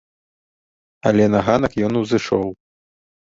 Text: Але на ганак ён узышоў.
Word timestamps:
Але 1.09 1.27
на 1.35 1.41
ганак 1.49 1.77
ён 1.89 1.93
узышоў. 2.01 2.47